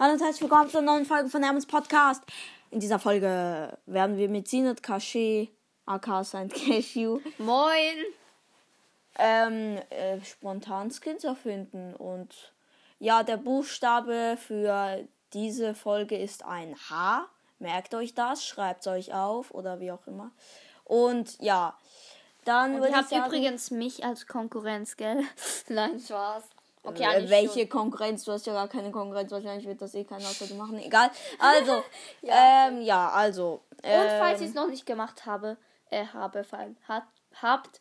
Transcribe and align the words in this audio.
Hallo 0.00 0.12
und 0.12 0.22
herzlich 0.22 0.42
willkommen 0.42 0.70
zur 0.70 0.82
neuen 0.82 1.04
Folge 1.04 1.28
von 1.28 1.42
Hermes 1.42 1.66
Podcast. 1.66 2.22
In 2.70 2.78
dieser 2.78 3.00
Folge 3.00 3.76
werden 3.86 4.16
wir 4.16 4.28
mit 4.28 4.46
Sinat 4.46 4.80
Cachet, 4.80 5.50
aka 5.86 6.22
Saint 6.22 6.54
Cashew, 6.54 7.18
Moin! 7.38 8.04
ähm, 9.18 9.78
äh, 9.90 10.20
spontan 10.24 10.92
Skins 10.92 11.24
erfinden. 11.24 11.96
Und 11.96 12.52
ja, 13.00 13.24
der 13.24 13.38
Buchstabe 13.38 14.38
für 14.40 15.02
diese 15.32 15.74
Folge 15.74 16.16
ist 16.16 16.44
ein 16.44 16.76
H. 16.88 17.26
Merkt 17.58 17.92
euch 17.92 18.14
das, 18.14 18.46
schreibt 18.46 18.82
es 18.82 18.86
euch 18.86 19.12
auf 19.12 19.50
oder 19.50 19.80
wie 19.80 19.90
auch 19.90 20.06
immer. 20.06 20.30
Und 20.84 21.40
ja, 21.40 21.76
dann 22.44 22.76
Und 22.76 22.82
würde 22.82 22.86
ihr 22.86 22.90
ich 22.92 22.96
habt 22.98 23.08
sagen, 23.08 23.26
übrigens 23.26 23.72
mich 23.72 24.04
als 24.04 24.28
Konkurrenz, 24.28 24.96
gell? 24.96 25.24
Nein, 25.68 25.98
Spaß. 25.98 26.44
Okay, 26.82 27.04
äh, 27.04 27.28
welche 27.28 27.60
schon. 27.60 27.68
Konkurrenz? 27.68 28.24
Du 28.24 28.32
hast 28.32 28.46
ja 28.46 28.52
gar 28.52 28.68
keine 28.68 28.90
Konkurrenz. 28.90 29.30
Wahrscheinlich 29.30 29.66
wird 29.66 29.80
das 29.82 29.94
eh 29.94 30.04
keiner 30.04 30.24
außer 30.24 30.46
du 30.46 30.54
machen. 30.54 30.78
Egal. 30.78 31.10
Also, 31.38 31.82
Ja. 32.22 32.68
ähm, 32.68 32.82
ja, 32.82 33.10
also. 33.10 33.62
Und 33.82 34.10
falls 34.18 34.40
ich 34.40 34.46
ähm, 34.46 34.48
es 34.50 34.54
noch 34.54 34.68
nicht 34.68 34.86
gemacht 34.86 35.26
habe, 35.26 35.56
äh, 35.90 36.06
habe, 36.06 36.44
vor 36.44 36.58
allem 36.58 36.76
hat, 36.86 37.04
habt, 37.40 37.80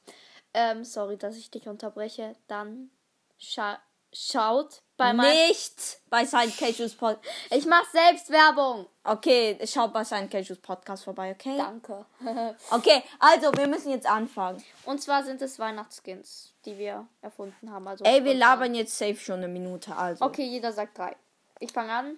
ähm, 0.54 0.84
sorry, 0.84 1.18
dass 1.18 1.38
ich 1.38 1.52
dich 1.52 1.68
unterbreche, 1.68 2.36
dann 2.48 2.90
scha 3.38 3.80
schaut 4.14 4.82
bei 4.98 5.14
nicht 5.14 6.00
bei 6.10 6.26
Saint 6.26 6.58
Cashews 6.58 6.96
Podcast. 6.96 7.24
Ich 7.52 7.66
mach 7.66 7.86
selbst 7.92 8.30
Werbung! 8.30 8.88
Okay, 9.04 9.58
schaut 9.66 9.94
bei 9.94 10.04
Saint 10.04 10.30
Cashews 10.30 10.60
Podcast 10.60 11.04
vorbei, 11.04 11.32
okay? 11.32 11.58
Danke. 11.58 12.06
Okay, 12.72 13.04
also, 13.20 13.52
wir 13.54 13.68
müssen 13.68 13.92
jetzt 13.92 14.08
anfangen. 14.08 14.64
Und 14.86 15.02
zwar 15.02 15.24
sind 15.24 15.42
es 15.42 15.60
Weihnachtsskins, 15.60 16.54
die 16.66 16.78
wir 16.78 17.08
erfunden 17.22 17.72
haben. 17.72 17.88
Also 17.88 18.04
Ey, 18.04 18.24
wir 18.26 18.34
labern 18.34 18.76
jetzt 18.76 18.98
safe 18.98 19.16
schon 19.16 19.38
eine 19.38 19.48
Minute, 19.48 19.96
also. 19.96 20.26
Okay, 20.26 20.44
jeder 20.44 20.74
sagt 20.74 20.98
drei. 20.98 21.16
Ich 21.60 21.72
fange 21.72 21.92
an. 21.92 22.18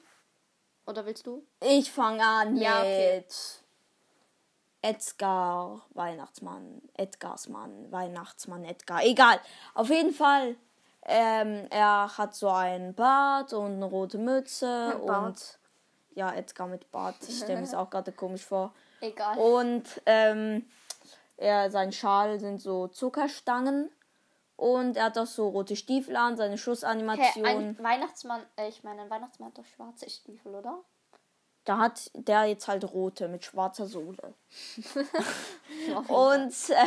Oder 0.86 1.06
willst 1.06 1.28
du? 1.28 1.44
Ich 1.62 1.92
fange 1.92 2.24
an 2.24 2.58
Ja, 2.58 2.80
okay. 2.80 3.18
mit 3.18 3.36
Edgar, 4.82 5.86
Weihnachtsmann, 5.94 6.82
Edgars 6.94 7.50
Mann, 7.50 7.92
Weihnachtsmann, 7.92 8.64
Edgar. 8.64 9.04
Egal. 9.04 9.40
Auf 9.74 9.90
jeden 9.90 10.14
Fall. 10.14 10.56
Ähm, 11.12 11.66
er 11.72 12.18
hat 12.18 12.36
so 12.36 12.50
einen 12.50 12.94
Bart 12.94 13.52
und 13.54 13.74
eine 13.74 13.86
rote 13.86 14.20
Mütze 14.20 14.96
und 15.00 15.60
ja, 16.14 16.32
Edgar 16.34 16.68
mit 16.68 16.92
Bart. 16.92 17.16
Ich 17.28 17.38
stelle 17.38 17.58
mir 17.58 17.64
es 17.64 17.74
auch 17.76 17.90
gerade 17.90 18.12
komisch 18.12 18.46
vor. 18.46 18.74
Egal. 19.02 19.38
Und 19.40 20.02
ähm, 20.06 20.68
er, 21.38 21.72
sein 21.72 21.92
Schal 21.92 22.40
sind 22.40 22.62
so 22.62 22.88
Zuckerstangen 22.88 23.90
und 24.56 24.98
er 24.98 25.06
hat 25.06 25.18
auch 25.18 25.26
so 25.26 25.48
rote 25.48 25.76
Stiefel 25.76 26.16
an, 26.16 26.38
seine 26.38 26.58
Schussanimation. 26.58 27.46
ein 27.46 27.84
Weihnachtsmann, 27.84 28.42
äh, 28.58 28.68
ich 28.68 28.84
meine, 28.84 29.02
ein 29.02 29.10
Weihnachtsmann 29.10 29.50
hat 29.50 29.58
doch 29.58 29.66
schwarze 29.66 30.10
Stiefel, 30.10 30.54
oder? 30.54 30.84
Da 31.64 31.78
hat 31.78 32.12
der 32.14 32.46
jetzt 32.46 32.68
halt 32.68 32.84
rote 32.84 33.28
mit 33.30 33.46
schwarzer 33.46 33.86
Sohle. 33.88 34.34
und, 36.08 36.70
äh, 36.70 36.86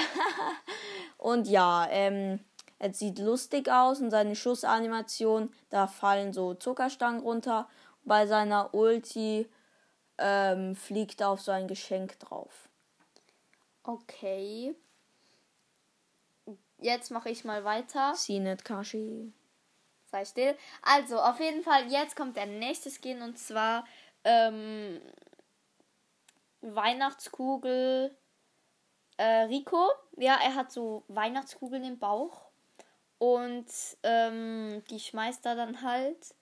und 1.19 1.49
ja, 1.49 1.87
ähm, 1.91 2.41
es 2.83 2.99
sieht 2.99 3.21
lustig 3.21 3.71
aus 3.71 4.01
und 4.01 4.11
seine 4.11 4.35
Schussanimation, 4.35 5.55
da 5.71 5.87
fallen 5.87 6.33
so 6.33 6.55
Zuckerstangen 6.55 7.21
runter. 7.21 7.69
Bei 8.03 8.27
seiner 8.27 8.75
Ulti 8.75 9.49
ähm, 10.19 10.75
fliegt 10.75 11.21
er 11.21 11.29
auf 11.29 11.41
so 11.41 11.53
ein 11.53 11.69
Geschenk 11.69 12.19
drauf. 12.19 12.69
Okay. 13.85 14.75
Jetzt 16.79 17.13
mache 17.13 17.31
ich 17.31 17.45
mal 17.45 17.63
weiter. 17.63 18.17
Sinet 18.17 18.65
Kashi. 18.65 19.33
Sei 20.07 20.25
still. 20.25 20.57
Also, 20.83 21.21
auf 21.21 21.39
jeden 21.39 21.63
Fall, 21.63 21.89
jetzt 21.89 22.17
kommt 22.17 22.37
der 22.37 22.47
nächste 22.47 22.91
Skin 22.91 23.23
und 23.23 23.39
zwar 23.39 23.85
ähm, 24.25 25.01
Weihnachtskugel 26.63 28.13
äh, 29.19 29.43
Rico. 29.45 29.89
Ja, 30.17 30.41
er 30.43 30.57
hat 30.57 30.73
so 30.73 31.05
Weihnachtskugeln 31.07 31.85
im 31.85 32.01
Bauch. 32.01 32.52
Und 33.23 33.67
ähm, 34.03 34.83
die 34.91 34.99
schmeißt 34.99 35.47
er 35.47 35.55
dann 35.55 35.81
halt. 35.83 36.35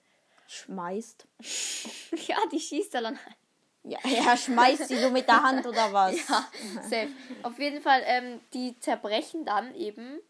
Schmeißt. 0.47 1.27
ja, 2.27 2.37
die 2.51 2.59
schießt 2.59 2.95
er 2.95 3.01
dann 3.01 3.23
halt. 3.23 3.35
Ja, 3.83 3.99
er 4.03 4.35
schmeißt 4.35 4.87
sie 4.87 4.97
so 4.97 5.11
mit 5.11 5.27
der 5.27 5.43
Hand 5.43 5.67
oder 5.67 5.93
was? 5.93 6.15
Ja, 6.27 6.49
safe. 6.81 7.09
Auf 7.43 7.59
jeden 7.59 7.81
Fall, 7.81 8.01
ähm, 8.05 8.41
die 8.55 8.79
zerbrechen 8.79 9.45
dann 9.45 9.75
eben. 9.75 10.21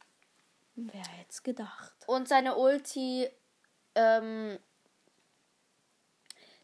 Wer 0.75 0.99
hätte 0.99 1.29
es 1.29 1.41
gedacht? 1.41 1.93
Und 2.05 2.27
seine 2.27 2.57
Ulti, 2.57 3.29
ähm, 3.95 4.59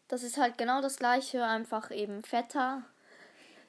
das 0.08 0.22
ist 0.22 0.36
halt 0.36 0.58
genau 0.58 0.82
das 0.82 0.98
gleiche, 0.98 1.46
einfach 1.46 1.90
eben 1.90 2.22
fetter. 2.24 2.84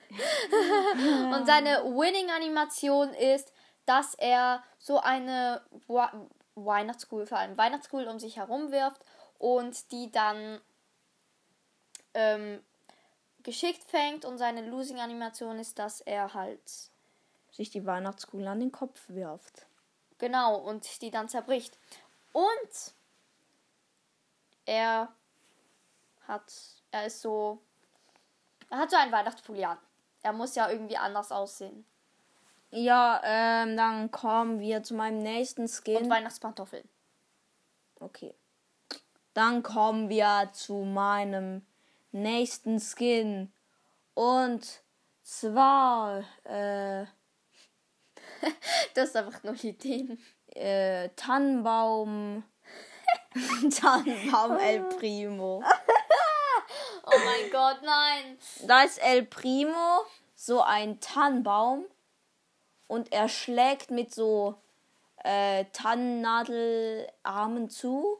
Und 1.31 1.45
seine 1.45 1.85
Winning-Animation 1.85 3.13
ist, 3.13 3.53
dass 3.89 4.13
er 4.13 4.63
so 4.77 4.99
eine 4.99 5.63
Weihnachtskugel, 6.53 7.25
vor 7.25 7.39
allem 7.39 7.57
Weihnachtskugel 7.57 8.07
um 8.07 8.19
sich 8.19 8.37
herum 8.37 8.71
wirft 8.71 9.03
und 9.39 9.91
die 9.91 10.11
dann 10.11 10.61
ähm, 12.13 12.63
geschickt 13.41 13.83
fängt. 13.89 14.25
Und 14.25 14.37
seine 14.37 14.69
Losing-Animation 14.69 15.57
ist, 15.57 15.79
dass 15.79 16.01
er 16.01 16.35
halt 16.35 16.61
Sich 17.51 17.71
die 17.71 17.83
Weihnachtskugel 17.83 18.47
an 18.47 18.59
den 18.59 18.71
Kopf 18.71 19.01
wirft. 19.07 19.65
Genau, 20.19 20.57
und 20.57 21.01
die 21.01 21.09
dann 21.09 21.27
zerbricht. 21.27 21.75
Und 22.31 22.93
er 24.65 25.11
hat, 26.27 26.53
er 26.91 27.07
ist 27.07 27.21
so, 27.21 27.59
er 28.69 28.77
hat 28.77 28.91
so 28.91 28.97
einen 28.97 29.11
Weihnachtspulli 29.11 29.65
an. 29.65 29.79
Er 30.21 30.33
muss 30.33 30.53
ja 30.53 30.69
irgendwie 30.69 30.97
anders 30.97 31.31
aussehen. 31.31 31.85
Ja, 32.71 33.21
ähm, 33.23 33.75
dann 33.75 34.11
kommen 34.11 34.59
wir 34.59 34.83
zu 34.83 34.93
meinem 34.93 35.19
nächsten 35.19 35.67
Skin. 35.67 35.97
Und 35.97 36.09
Weihnachtspantoffeln. 36.09 36.87
Okay. 37.99 38.33
Dann 39.33 39.63
kommen 39.63 40.09
wir 40.09 40.49
zu 40.53 40.83
meinem 40.83 41.65
nächsten 42.11 42.79
Skin. 42.79 43.51
Und 44.13 44.81
zwar 45.23 46.23
äh, 46.43 47.05
Das 48.93 49.09
ist 49.09 49.15
einfach 49.15 49.43
nur 49.43 49.55
Ideen. 49.63 50.19
äh, 50.47 51.09
Tannenbaum. 51.15 52.43
Tannenbaum 53.79 54.57
El 54.57 54.81
Primo. 54.83 55.63
Oh 57.11 57.17
mein 57.25 57.49
Gott, 57.51 57.81
nein. 57.81 58.37
Da 58.67 58.83
ist 58.83 58.99
El 58.99 59.25
Primo 59.25 60.01
so 60.35 60.61
ein 60.61 60.99
Tannenbaum 60.99 61.85
und 62.89 63.13
er 63.13 63.29
schlägt 63.29 63.91
mit 63.91 64.13
so 64.13 64.55
äh, 65.23 65.65
Tannennadelarmen 65.71 67.69
zu. 67.69 68.17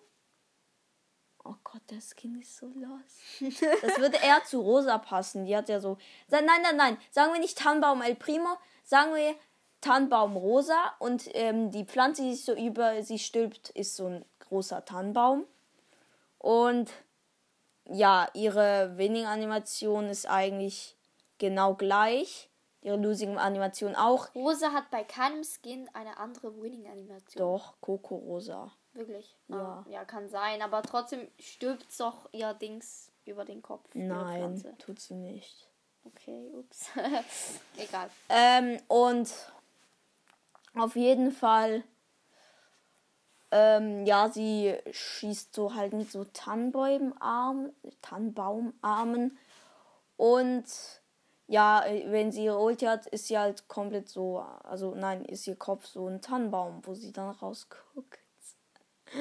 Oh 1.44 1.56
Gott, 1.64 1.82
der 1.90 2.02
Skin 2.02 2.40
ist 2.40 2.56
so 2.56 2.68
los. 2.68 3.50
Das 3.82 3.98
würde 3.98 4.18
eher 4.24 4.44
zu 4.46 4.62
Rosa 4.62 5.00
passen. 5.00 5.46
Die 5.46 5.58
hat 5.58 5.70
ja 5.70 5.80
so. 5.80 5.98
Nein, 6.30 6.46
nein, 6.46 6.78
nein. 6.78 6.98
Sagen 7.10 7.34
wir 7.34 7.40
nicht 7.40 7.58
Tannenbaum 7.58 8.04
El 8.04 8.14
Primo, 8.16 8.58
sagen 8.84 9.16
wir 9.16 9.34
Tannenbaum 9.82 10.38
Rosa 10.38 10.94
und 11.00 11.28
ähm, 11.34 11.72
die 11.72 11.86
Pflanze, 11.86 12.22
die 12.22 12.36
sich 12.36 12.46
so 12.46 12.54
über 12.54 13.02
sie 13.02 13.18
stülpt, 13.18 13.70
ist 13.70 13.96
so 13.96 14.06
ein 14.06 14.24
großer 14.42 14.86
Tannenbaum. 14.86 15.46
Und 16.38 16.92
ja, 17.86 18.28
ihre 18.36 18.98
Winning-Animation 18.98 20.10
ist 20.10 20.30
eigentlich 20.30 20.96
genau 21.40 21.74
gleich. 21.74 22.49
Ihre 22.82 22.96
Losing-Animation 22.98 23.96
auch. 23.96 24.34
Rosa 24.36 24.72
hat 24.72 24.90
bei 24.90 25.04
keinem 25.04 25.44
Skin 25.44 25.90
eine 25.94 26.18
andere 26.18 26.62
Winning-Animation. 26.62 27.40
Doch, 27.40 27.76
Coco 27.82 28.16
Rosa. 28.16 28.72
Wirklich? 28.94 29.36
Ja. 29.50 29.58
Ah, 29.58 29.86
ja, 29.90 30.06
kann 30.06 30.30
sein. 30.30 30.62
Aber 30.62 30.82
trotzdem 30.82 31.28
stülpt's 31.40 31.98
doch 31.98 32.30
ihr 32.32 32.54
Dings 32.54 33.12
über 33.26 33.44
den 33.46 33.62
Kopf. 33.62 33.90
Nein, 33.94 34.64
tut 34.80 35.00
sie 35.00 35.16
nicht. 35.16 35.70
Okay, 36.06 36.50
ups. 36.54 36.90
Egal. 37.78 38.10
Ähm, 38.30 38.80
und 38.88 39.30
auf 40.76 40.96
jeden 40.96 41.32
Fall, 41.32 41.84
ähm, 43.52 44.06
ja, 44.06 44.30
sie 44.30 44.76
schießt 44.90 45.54
so 45.54 45.76
halt 45.76 45.94
mit 45.94 46.12
so 46.12 46.24
Tannenbäumarmen, 46.24 47.76
Tannenbaumarmen. 48.02 49.38
Und 50.16 50.66
ja, 51.50 51.84
äh, 51.86 52.10
wenn 52.12 52.32
sie 52.32 52.46
ihre 52.46 52.60
Ulti 52.60 52.86
hat, 52.86 53.08
ist 53.08 53.28
sie 53.28 53.38
halt 53.38 53.68
komplett 53.68 54.08
so, 54.08 54.40
also 54.64 54.96
nein, 54.96 55.26
ist 55.26 55.48
ihr 55.48 55.56
Kopf 55.58 55.86
so 55.88 56.08
ein 56.08 56.22
Tannenbaum, 56.22 56.82
wo 56.84 56.94
sie 56.94 57.12
dann 57.12 57.32
rausguckt. 57.32 58.20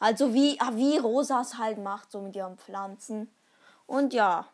Also 0.00 0.32
wie, 0.32 0.60
ah, 0.60 0.76
wie 0.76 0.96
Rosa 0.96 1.40
es 1.40 1.58
halt 1.58 1.78
macht, 1.78 2.12
so 2.12 2.20
mit 2.20 2.36
ihren 2.36 2.56
Pflanzen. 2.56 3.34
Und 3.84 4.14
ja, 4.14 4.48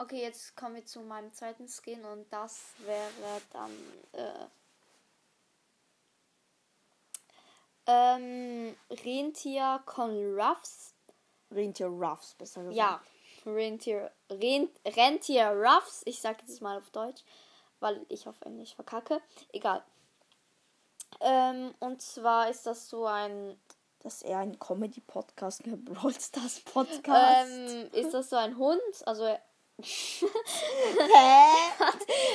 Okay, 0.00 0.22
jetzt 0.22 0.56
kommen 0.56 0.76
wir 0.76 0.86
zu 0.86 1.00
meinem 1.00 1.32
zweiten 1.34 1.66
Skin 1.68 2.04
und 2.04 2.32
das 2.32 2.72
wäre 2.84 3.42
dann 3.52 3.70
äh, 4.12 4.46
ähm, 7.86 8.76
Rentier 8.90 9.82
Con 9.86 10.38
Ruffs. 10.38 10.94
Rentier 11.50 11.88
Ruffs, 11.88 12.34
besser 12.34 12.62
gesagt. 12.62 12.76
Ja, 12.76 13.00
Rentier, 13.54 14.10
Ren, 14.30 14.68
Rentier 14.86 15.50
Ruffs. 15.50 16.02
Ich 16.04 16.20
sage 16.20 16.38
jetzt 16.46 16.60
mal 16.62 16.78
auf 16.78 16.90
Deutsch, 16.90 17.22
weil 17.80 18.04
ich 18.08 18.26
auf 18.26 18.40
Englisch 18.42 18.74
verkacke. 18.74 19.20
Egal. 19.52 19.82
Ähm, 21.20 21.74
und 21.80 22.02
zwar 22.02 22.48
ist 22.50 22.66
das 22.66 22.88
so 22.88 23.06
ein. 23.06 23.58
Das 24.00 24.14
ist 24.16 24.22
eher 24.22 24.38
ein 24.38 24.58
Comedy-Podcast, 24.60 25.64
kein 25.64 25.84
Brawl 25.84 26.14
Stars 26.14 26.60
Podcast. 26.60 27.50
Ähm, 27.50 27.90
ist 27.92 28.14
das 28.14 28.30
so 28.30 28.36
ein 28.36 28.56
Hund? 28.56 28.80
Also 29.06 29.24
er, 29.24 29.40
Hä? 29.80 29.82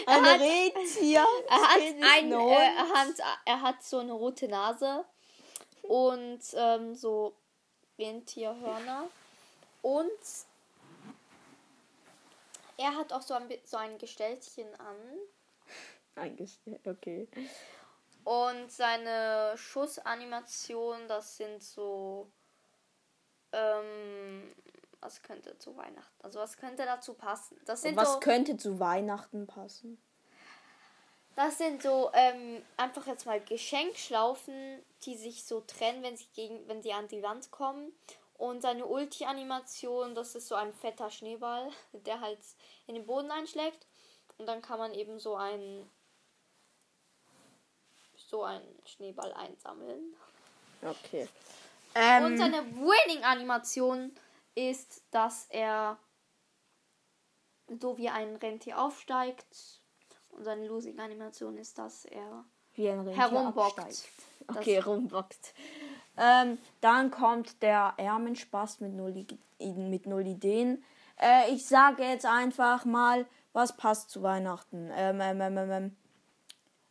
Ein 0.08 0.26
hat- 0.26 0.40
Rentier? 0.42 1.26
er 1.48 1.62
hat 1.62 1.78
Das 1.78 1.84
ist 1.84 1.96
ein, 1.96 2.04
ein 2.04 2.32
äh, 2.32 2.54
er 2.54 2.90
hat, 2.90 3.08
er 3.46 3.62
hat 3.62 3.84
so 3.84 4.00
eine 4.00 4.14
rote 4.14 4.48
Nase 4.48 5.06
und 5.84 6.40
ähm, 6.54 6.96
so 6.96 7.34
Rentierhörner 8.00 9.08
und 9.82 10.10
er 12.78 12.96
hat 12.96 13.14
auch 13.14 13.22
so 13.22 13.34
ein, 13.34 13.50
so 13.64 13.78
ein 13.78 13.98
Gestellchen 13.98 14.74
an 14.80 14.98
Eingestellt, 16.16 16.88
okay. 16.88 17.28
und 18.24 18.72
seine 18.72 19.54
Schussanimation, 19.58 21.08
das 21.08 21.38
sind 21.38 21.64
so 21.64 22.32
ähm, 23.52 24.54
was 25.04 25.22
könnte 25.22 25.58
zu 25.58 25.76
Weihnachten, 25.76 26.24
also 26.24 26.40
was 26.40 26.58
könnte 26.58 26.86
dazu 26.86 27.14
passen? 27.14 27.60
Das 27.66 27.82
sind 27.82 27.96
Was 27.96 28.14
so 28.14 28.20
könnte 28.20 28.58
zu 28.58 28.80
Weihnachten 28.80 29.48
passen? 29.48 30.02
Das 31.36 31.58
sind 31.58 31.82
so 31.82 32.12
ähm, 32.14 32.64
einfach 32.78 33.08
jetzt 33.08 33.26
mal 33.26 33.42
Geschenkschlaufen, 33.42 34.84
die 35.04 35.16
sich 35.16 35.46
so 35.46 35.62
trennen, 35.62 36.04
wenn 36.04 36.16
sie 36.16 36.28
gegen, 36.34 36.68
wenn 36.68 36.84
sie 36.84 36.94
an 36.94 37.08
die 37.08 37.24
Wand 37.24 37.50
kommen. 37.50 37.92
Und 38.36 38.62
seine 38.62 38.86
Ulti-Animation, 38.86 40.16
das 40.16 40.36
ist 40.36 40.48
so 40.48 40.56
ein 40.56 40.74
fetter 40.74 41.10
Schneeball, 41.10 41.70
der 41.94 42.20
halt 42.22 42.40
in 42.88 42.96
den 42.96 43.06
Boden 43.06 43.32
einschlägt. 43.32 43.88
Und 44.38 44.48
dann 44.48 44.62
kann 44.62 44.80
man 44.80 44.94
eben 44.94 45.20
so 45.20 45.36
einen 45.36 45.90
so 48.16 48.44
einen 48.44 48.82
Schneeball 48.86 49.32
einsammeln. 49.34 50.16
Okay. 50.82 51.28
Und 51.96 52.02
Ähm, 52.02 52.38
seine 52.38 52.66
Winning-Animation 52.76 54.12
ist, 54.56 55.04
dass 55.12 55.46
er 55.50 56.00
so 57.80 57.98
wie 57.98 58.10
ein 58.10 58.36
Rentier 58.38 58.80
aufsteigt. 58.80 59.82
Und 60.30 60.44
seine 60.44 60.68
Losing-Animation 60.68 61.58
ist, 61.58 61.78
dass 61.78 62.06
er 62.06 62.44
wie 62.74 62.90
ein 62.90 63.02
Rentier 63.02 63.22
herumbockt. 63.22 63.80
absteigt. 63.80 64.10
Okay, 64.48 64.80
rumbockt. 64.80 65.54
Ähm, 66.18 66.58
dann 66.82 67.12
kommt 67.12 67.62
der 67.62 67.94
Ärmenspast 67.98 68.82
mit 68.82 68.94
null, 68.94 69.26
mit 69.60 70.06
null 70.06 70.28
Ideen. 70.28 70.84
Äh, 71.20 71.52
ich 71.52 71.66
sage 71.66 72.04
jetzt 72.04 72.26
einfach 72.26 72.86
mal, 72.86 73.26
was 73.54 73.76
passt 73.78 74.10
zu 74.10 74.22
Weihnachten. 74.24 74.90
Ähm, 74.94 75.20
ähm, 75.22 75.42
ähm, 75.42 75.58
ähm, 75.58 75.72
ähm. 75.72 75.98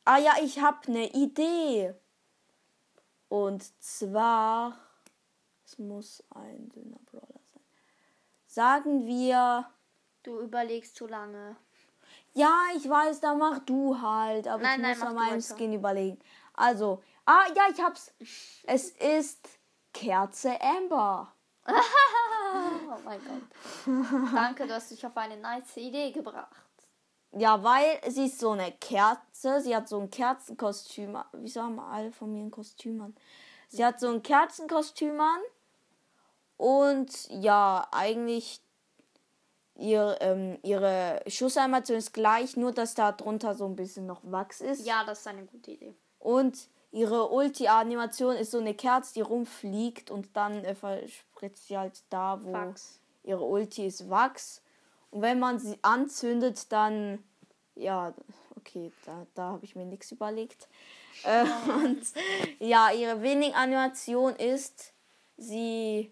Ah 0.05 0.19
ja, 0.19 0.33
ich 0.43 0.61
habe 0.61 0.79
eine 0.89 1.11
Idee. 1.13 1.95
Und 3.29 3.63
zwar, 3.83 4.77
es 5.65 5.79
muss 5.79 6.23
ein 6.35 6.69
dünner 6.71 6.99
Brawler 7.11 7.41
sein. 7.53 7.63
Sagen 8.47 9.07
wir, 9.07 9.67
Du 10.23 10.39
überlegst 10.41 10.95
zu 10.95 11.07
lange. 11.07 11.57
ja, 12.35 12.55
ich 12.77 12.89
weiß, 12.89 13.21
da 13.21 13.35
mach 13.35 13.59
du 13.61 14.01
halt, 14.01 14.47
aber 14.47 14.63
Nein, 14.63 14.81
ich 14.81 14.83
nein, 14.83 14.99
muss 14.99 15.09
an 15.09 15.15
meinem. 15.15 15.41
Skin 15.41 15.73
überlegen. 15.73 16.19
Also, 16.55 17.03
ah 17.27 17.45
ja, 17.55 17.63
ich 17.73 17.81
hab's. 17.83 18.13
Es 18.65 18.91
ist 18.91 19.49
Kerze 19.93 20.61
Amber. 20.61 21.33
Oh 22.55 22.99
mein 23.07 23.19
Gott. 23.25 24.35
Danke, 24.35 24.67
du 24.67 24.75
hast 24.75 24.91
dich 24.91 25.07
auf 25.07 25.17
eine 25.17 25.39
nice 25.39 25.79
Idee 25.79 26.11
gebracht. 26.11 26.67
Ja, 27.33 27.63
weil 27.63 27.99
sie 28.09 28.27
ist 28.27 28.39
so 28.39 28.51
eine 28.51 28.73
Kerze. 28.73 29.63
Sie 29.63 29.75
hat 29.75 29.89
so 29.89 29.99
ein 29.99 30.11
Kerzenkostüm. 30.11 31.17
Wieso 31.33 31.63
haben 31.63 31.81
alle 31.81 32.13
von 32.13 32.31
mir 32.31 32.43
ein 32.43 32.51
Kostüm 32.51 33.01
an? 33.01 33.17
Sie 33.69 33.83
hat 33.83 33.99
so 34.01 34.11
ein 34.11 34.23
Kerzenkostüm 34.23 35.19
an. 35.19 35.41
Und 36.59 37.29
ja, 37.31 37.89
eigentlich 37.91 38.61
ihr, 39.77 40.19
ähm, 40.21 40.59
ihre 40.63 41.23
Schussanimation 41.27 41.99
ist 41.99 42.13
gleich, 42.13 42.57
nur 42.57 42.73
dass 42.73 42.95
da 42.95 43.13
drunter 43.13 43.55
so 43.55 43.65
ein 43.67 43.77
bisschen 43.77 44.07
noch 44.07 44.21
Wachs 44.25 44.61
ist. 44.61 44.87
Ja, 44.87 45.05
das 45.05 45.21
ist 45.21 45.27
eine 45.27 45.47
gute 45.47 45.71
Idee. 45.71 45.95
Und 46.19 46.69
ihre 46.93 47.31
Ulti-Animation 47.31 48.37
ist 48.37 48.53
so 48.53 48.59
eine 48.59 48.75
Kerze, 48.75 49.15
die 49.15 49.21
rumfliegt 49.23 50.11
und 50.11 50.37
dann 50.37 50.65
äh, 50.65 50.75
verspritzt 50.75 51.67
sie 51.67 51.79
halt 51.79 52.03
da, 52.11 52.39
wo 52.45 52.53
Wachs. 52.53 53.01
ihre 53.25 53.43
Ulti 53.43 53.87
ist 53.87 54.09
Wachs. 54.09 54.63
Und 55.11 55.23
wenn 55.23 55.39
man 55.39 55.59
sie 55.59 55.79
anzündet, 55.83 56.71
dann, 56.71 57.23
ja, 57.75 58.15
okay, 58.57 58.93
da, 59.05 59.27
da 59.35 59.43
habe 59.53 59.65
ich 59.65 59.75
mir 59.75 59.87
nichts 59.87 60.13
überlegt. 60.13 60.69
Äh, 61.25 61.45
und 61.85 62.03
ja, 62.59 62.91
ihre 62.91 63.21
Winning-Animation 63.21 64.35
ist, 64.35 64.95
sie 65.37 66.11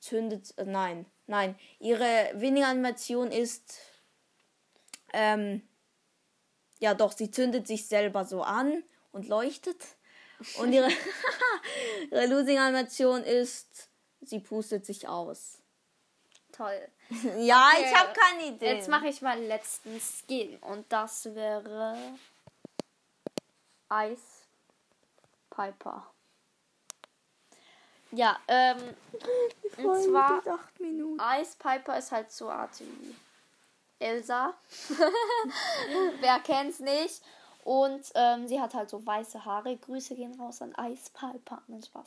zündet, 0.00 0.52
äh, 0.58 0.64
nein, 0.64 1.06
nein, 1.28 1.54
ihre 1.78 2.32
Winning-Animation 2.34 3.30
ist, 3.30 3.78
ähm, 5.12 5.62
ja 6.80 6.92
doch, 6.92 7.12
sie 7.12 7.30
zündet 7.30 7.68
sich 7.68 7.86
selber 7.86 8.24
so 8.24 8.42
an 8.42 8.82
und 9.12 9.28
leuchtet. 9.28 9.78
Und 10.58 10.72
ihre, 10.72 10.88
ihre 12.10 12.26
Losing-Animation 12.26 13.22
ist, 13.24 13.88
sie 14.20 14.40
pustet 14.40 14.86
sich 14.86 15.08
aus. 15.08 15.58
Toll. 16.52 16.88
Ja, 17.38 17.70
Okay, 17.74 17.84
ich 17.84 17.94
habe 17.94 18.12
keine 18.14 18.46
Idee. 18.46 18.74
Jetzt 18.74 18.88
mache 18.88 19.08
ich 19.08 19.20
mal 19.20 19.36
den 19.36 19.48
letzten 19.48 20.00
Skin. 20.00 20.56
Und 20.58 20.90
das 20.90 21.34
wäre 21.34 21.96
Ice 23.92 24.46
Piper. 25.50 26.10
Ja, 28.12 28.38
ähm, 28.48 28.94
und 29.78 30.02
zwar 30.02 30.46
acht 30.46 30.80
Minuten. 30.80 31.20
Ice 31.40 31.56
Piper 31.58 31.98
ist 31.98 32.12
halt 32.12 32.30
so 32.30 32.50
Art 32.50 32.78
wie 32.80 33.14
Elsa. 33.98 34.54
Wer 36.20 36.40
kennt's 36.40 36.78
nicht? 36.80 37.22
Und 37.64 38.02
ähm, 38.14 38.48
sie 38.48 38.60
hat 38.60 38.74
halt 38.74 38.90
so 38.90 39.04
weiße 39.04 39.44
Haare. 39.44 39.76
Grüße 39.76 40.14
gehen 40.16 40.38
raus 40.40 40.62
an 40.62 40.72
Piper. 40.72 41.62
Nein, 41.68 41.82
Spaß. 41.82 42.06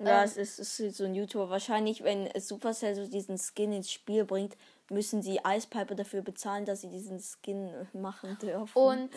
Ja, 0.00 0.18
Ähm, 0.20 0.24
es 0.24 0.36
ist, 0.36 0.58
es 0.58 0.80
ist 0.80 0.96
so 0.96 1.04
ein 1.04 1.14
YouTuber. 1.14 1.48
Wahrscheinlich, 1.48 2.02
wenn 2.02 2.28
Supercell 2.40 2.94
so 2.96 3.06
diesen 3.06 3.38
Skin 3.38 3.72
ins 3.72 3.92
Spiel 3.92 4.24
bringt, 4.24 4.56
müssen 4.88 5.22
sie 5.22 5.40
Ice 5.46 5.68
Piper 5.68 5.94
dafür 5.94 6.22
bezahlen, 6.22 6.64
dass 6.64 6.80
sie 6.80 6.88
diesen 6.88 7.20
Skin 7.20 7.70
machen 7.92 8.36
dürfen. 8.38 8.76
Und 8.76 9.10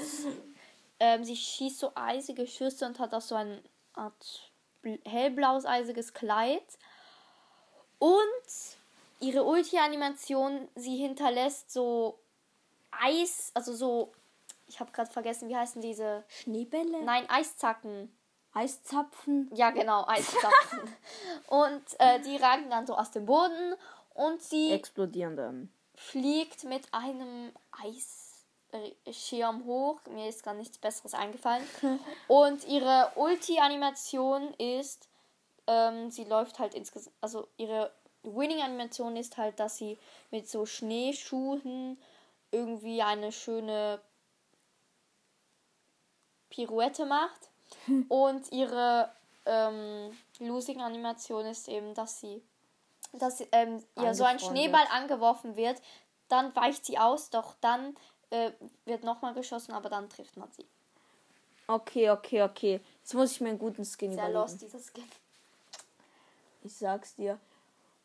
ähm, 0.99 1.23
sie 1.23 1.35
schießt 1.35 1.79
so 1.79 1.91
eisige 1.95 2.45
Schüsse 2.45 2.85
und 2.85 2.99
hat 2.99 3.13
auch 3.13 3.21
so 3.21 3.33
ein 3.33 3.59
Art 3.93 4.51
bl- 4.83 4.99
hellblaues 5.09 5.65
eisiges 5.65 6.13
Kleid. 6.13 6.77
Und 7.97 8.19
ihre 9.19 9.43
Ulti-Animation, 9.43 10.67
sie 10.75 10.97
hinterlässt 10.97 11.71
so 11.71 12.19
Eis, 12.91 13.49
also 13.55 13.73
so, 13.73 14.11
ich 14.73 14.79
habe 14.79 14.91
gerade 14.91 15.11
vergessen, 15.11 15.49
wie 15.49 15.55
heißen 15.55 15.83
diese? 15.83 16.23
Schneebälle? 16.27 17.03
Nein, 17.03 17.29
Eiszacken. 17.29 18.11
Eiszapfen? 18.53 19.51
Ja, 19.53 19.69
genau, 19.69 20.03
Eiszapfen. 20.07 20.79
und 21.47 21.83
äh, 21.99 22.19
die 22.21 22.37
ragen 22.37 22.71
dann 22.71 22.87
so 22.87 22.95
aus 22.95 23.11
dem 23.11 23.27
Boden 23.27 23.75
und 24.15 24.41
sie 24.41 24.71
Explodieren 24.71 25.35
dann. 25.37 25.71
fliegt 25.95 26.63
mit 26.63 26.91
einem 26.91 27.51
Eisschirm 29.05 29.65
hoch. 29.65 29.99
Mir 30.09 30.27
ist 30.27 30.43
gar 30.43 30.55
nichts 30.55 30.79
Besseres 30.79 31.13
eingefallen. 31.13 31.63
Und 32.27 32.67
ihre 32.67 33.11
Ulti-Animation 33.15 34.53
ist, 34.55 35.07
ähm, 35.67 36.09
sie 36.09 36.23
läuft 36.25 36.57
halt 36.59 36.73
insgesamt, 36.73 37.15
also 37.21 37.47
ihre 37.57 37.91
Winning-Animation 38.23 39.15
ist 39.17 39.37
halt, 39.37 39.59
dass 39.59 39.77
sie 39.77 39.97
mit 40.31 40.49
so 40.49 40.65
Schneeschuhen 40.65 41.99
irgendwie 42.51 43.01
eine 43.01 43.31
schöne 43.31 43.99
Pirouette 46.53 47.05
macht. 47.05 47.49
Und 48.07 48.51
ihre 48.51 49.11
ähm, 49.45 50.15
Losing-Animation 50.39 51.45
ist 51.47 51.67
eben, 51.67 51.93
dass 51.95 52.19
sie 52.19 52.41
dass 53.13 53.43
ähm, 53.51 53.83
ihr 54.01 54.13
so 54.15 54.23
ein. 54.23 54.39
Schneeball 54.39 54.85
angeworfen 54.91 55.55
wird, 55.55 55.81
dann 56.29 56.55
weicht 56.55 56.85
sie 56.85 56.97
aus, 56.97 57.29
doch 57.29 57.55
dann 57.61 57.95
äh, 58.31 58.51
wird 58.85 59.03
nochmal 59.03 59.33
geschossen, 59.33 59.73
aber 59.73 59.89
dann 59.89 60.09
trifft 60.09 60.35
man 60.37 60.49
sie. 60.51 60.65
Okay, 61.67 62.09
okay, 62.09 62.41
okay. 62.43 62.81
Jetzt 63.01 63.13
muss 63.13 63.31
ich 63.31 63.41
mir 63.41 63.49
einen 63.49 63.59
guten 63.59 63.85
Skin 63.85 64.13
Sehr 64.13 64.13
überlegen. 64.13 64.33
lost, 64.33 64.61
dieses 64.61 64.91
Skin. 64.91 65.09
Ich 66.63 66.75
sag's 66.75 67.15
dir. 67.15 67.39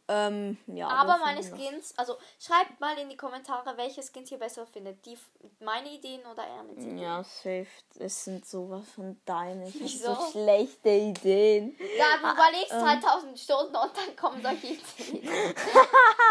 Ähm, 0.09 0.57
ja. 0.67 0.89
Aber 0.89 1.19
meine. 1.19 1.43
Skins, 1.43 1.93
also 1.99 2.17
schreibt 2.41 2.81
mal 2.81 2.97
in 2.99 3.11
die 3.11 3.17
Kommentare, 3.17 3.77
welche 3.77 4.03
Skins 4.03 4.31
ihr 4.31 4.39
besser 4.39 4.67
findet. 4.67 5.05
Die 5.05 5.19
meine 5.61 5.91
Ideen 5.91 6.25
oder 6.27 6.45
Ernits 6.45 6.83
Ideen. 6.83 6.99
Ja, 6.99 7.23
safe. 7.23 7.67
Es 7.99 8.25
sind 8.25 8.47
sowas 8.47 8.85
von 8.95 9.21
deine. 9.27 9.73
Wieso? 9.75 10.15
so 10.15 10.31
schlechte 10.33 10.89
Ideen. 10.89 11.77
Ja, 11.99 12.07
Ah, 12.23 12.33
du 12.33 12.35
überlegst 12.35 12.73
ähm. 12.73 13.01
2000 13.03 13.39
Stunden 13.39 13.77
und 13.77 13.93
dann 13.97 14.17
kommen 14.17 14.43
solche 14.43 14.67
Ideen. 14.69 15.29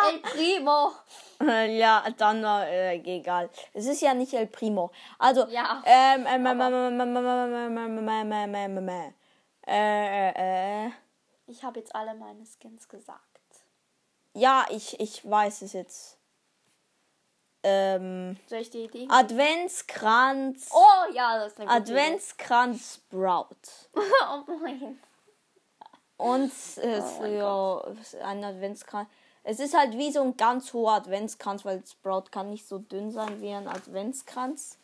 El 0.10 0.20
Primo. 0.22 0.92
Äh, 1.40 1.78
Ja, 1.78 2.04
dann 2.18 2.44
äh, 2.44 2.96
egal. 2.96 3.50
Es 3.74 3.86
ist 3.86 4.02
ja 4.02 4.14
nicht 4.14 4.34
El 4.34 4.48
Primo. 4.48 4.92
Also, 5.20 5.46
Ja, 5.50 5.84
ähm, 5.86 6.26
ähm, 6.28 6.46
ähm, 6.46 6.62
ähm, 6.62 6.74
ähm, 6.74 7.00
ähm, 7.00 7.18
ähm, 7.18 7.78
ähm, 7.78 7.78
ähm, 7.78 8.08
ähm, 8.10 8.34
ähm, 8.34 8.78
ähm, 8.78 8.90
ähm, 8.90 9.14
äh, 9.68 10.30
äh, 10.30 10.86
äh. 10.88 10.92
Ich 11.46 11.64
habe 11.64 11.80
jetzt 11.80 11.94
alle 11.94 12.14
meine 12.14 12.44
Skins 12.46 12.88
gesagt. 12.88 13.22
Ja, 14.38 14.68
ich, 14.70 15.00
ich 15.00 15.28
weiß 15.28 15.64
es 15.64 15.74
jetzt. 15.74 16.18
Ähm, 17.64 18.38
Soll 18.46 18.60
ich 18.60 18.70
die 18.70 18.84
Idee? 18.84 19.08
Adventskranz. 19.10 20.70
Oh 20.72 21.12
ja, 21.12 21.40
das 21.40 21.54
ist 21.54 21.60
eine 21.60 21.68
gute 21.68 21.82
Adventskranz 21.82 22.96
Sprout. 22.96 23.48
Idee. 23.94 24.04
oh 24.30 24.44
nein. 24.64 25.00
Und 26.18 26.52
es 26.52 26.78
Oh 26.78 27.22
mein 27.22 27.36
ja, 27.36 27.82
ein 28.24 28.44
Adventskranz. 28.44 29.10
Es 29.44 29.60
ist 29.60 29.76
halt 29.76 29.98
wie 29.98 30.12
so 30.12 30.22
ein 30.22 30.38
ganz 30.38 30.72
hoher 30.72 30.94
Adventskranz, 30.94 31.66
weil 31.66 31.84
Sprout 31.86 32.26
kann 32.30 32.52
nicht 32.52 32.68
so 32.68 32.78
dünn 32.78 33.12
sein 33.12 33.42
wie 33.42 33.52
ein 33.52 33.68
Adventskranz. 33.68 34.78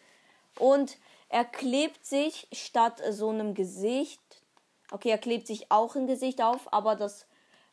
Und 0.58 0.98
er 1.30 1.46
klebt 1.46 2.06
sich 2.06 2.48
statt 2.54 3.02
so 3.12 3.30
einem 3.30 3.54
Gesicht. 3.54 4.22
Okay, 4.92 5.10
er 5.10 5.20
klebt 5.20 5.46
sich 5.46 5.72
auch 5.72 5.96
ein 5.96 6.08
Gesicht 6.08 6.42
auf, 6.42 6.74
aber 6.74 6.96
das. 6.96 7.28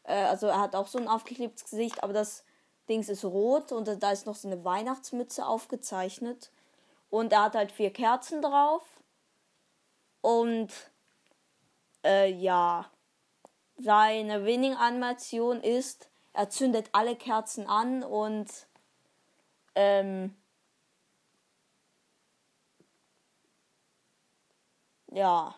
Äh, 0.04 0.14
also 0.24 0.46
er 0.48 0.60
hat 0.60 0.74
auch 0.74 0.86
so 0.88 0.98
ein 0.98 1.08
aufgeklebtes 1.08 1.64
Gesicht, 1.64 2.02
aber 2.02 2.12
das 2.12 2.44
Dings 2.88 3.08
ist 3.08 3.24
rot 3.24 3.72
und 3.72 3.86
da 4.02 4.12
ist 4.12 4.26
noch 4.26 4.34
so 4.36 4.48
eine 4.48 4.64
Weihnachtsmütze 4.64 5.46
aufgezeichnet. 5.46 6.50
Und 7.10 7.32
er 7.32 7.44
hat 7.44 7.54
halt 7.54 7.72
vier 7.72 7.92
Kerzen 7.92 8.42
drauf. 8.42 8.84
Und. 10.20 10.70
Äh, 12.04 12.30
ja. 12.32 12.90
Seine 13.82 14.44
Winning-Animation 14.44 15.62
ist, 15.62 16.10
er 16.34 16.50
zündet 16.50 16.90
alle 16.92 17.16
Kerzen 17.16 17.66
an 17.66 18.02
und 18.02 18.50
ähm, 19.74 20.36
ja, 25.12 25.54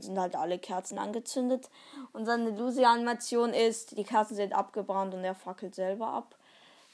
sind 0.00 0.18
halt 0.18 0.36
alle 0.36 0.58
Kerzen 0.58 0.98
angezündet. 0.98 1.68
Und 2.12 2.26
seine 2.26 2.50
Lucy-Animation 2.50 3.52
ist, 3.52 3.96
die 3.96 4.04
Kerzen 4.04 4.34
sind 4.34 4.54
abgebrannt 4.54 5.14
und 5.14 5.24
er 5.24 5.34
fackelt 5.34 5.74
selber 5.74 6.08
ab. 6.08 6.36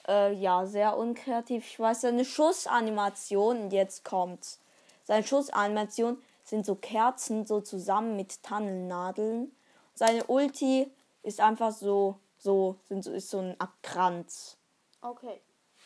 Äh, 0.07 0.33
ja, 0.35 0.67
sehr 0.67 0.97
unkreativ. 0.97 1.67
Ich 1.67 1.79
weiß, 1.79 2.01
seine 2.01 2.25
Schussanimation, 2.25 3.71
jetzt 3.71 4.05
kommt's. 4.05 4.61
Seine 5.05 5.25
Schussanimation 5.25 6.19
sind 6.45 6.65
so 6.65 6.75
Kerzen 6.75 7.47
so 7.47 7.61
zusammen 7.61 8.17
mit 8.17 8.43
Tannennadeln. 8.43 9.55
Seine 9.95 10.25
Ulti 10.25 10.91
ist 11.23 11.41
einfach 11.41 11.73
so, 11.73 12.17
so, 12.39 12.77
sind 12.89 13.05
so, 13.05 13.13
ist 13.13 13.29
so 13.29 13.39
ein 13.39 13.57
Kranz. 13.83 14.57
Okay. 15.03 15.41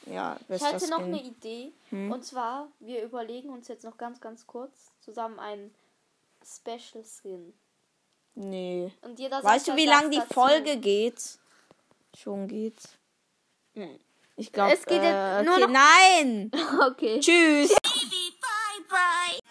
Ja, 0.07 0.37
Ich 0.49 0.62
hätte 0.62 0.88
noch 0.90 0.99
Skin. 0.99 1.14
eine 1.14 1.23
Idee. 1.23 1.73
Und 1.90 2.25
zwar, 2.25 2.69
wir 2.81 3.02
überlegen 3.02 3.50
uns 3.50 3.69
jetzt 3.69 3.85
noch 3.85 3.97
ganz, 3.97 4.21
ganz 4.21 4.47
kurz 4.47 4.90
zusammen 5.00 5.38
einen 5.38 5.75
Special 6.44 7.04
Skin. 7.04 7.52
Nee. 8.34 8.92
Und 9.02 9.18
jeder 9.18 9.42
weißt 9.42 9.68
du, 9.68 9.72
halt, 9.72 9.80
wie 9.80 9.87
lange 9.87 10.11
die 10.11 10.22
Folge 10.32 10.76
geht? 10.78 11.38
Schon 12.16 12.49
geht. 12.49 12.80
Nein. 13.75 13.99
Ich 14.37 14.52
glaube, 14.52 14.72
es 14.72 14.87
geht 14.87 15.02
äh, 15.02 15.40
okay. 15.40 15.44
nur 15.44 15.58
noch... 15.58 15.68
Nein! 15.68 16.50
okay. 16.90 17.20
Tschüss! 17.20 17.68
Baby, 17.68 18.32
bye, 18.40 18.84
bye. 18.88 19.41